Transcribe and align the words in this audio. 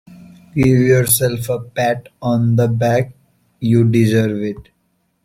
Give 0.55 0.79
yourself 0.79 1.47
a 1.49 1.59
pat 1.59 2.09
on 2.23 2.55
the 2.55 2.67
back, 2.67 3.13
you 3.59 3.87
deserve 3.87 4.37
it. 4.41 4.69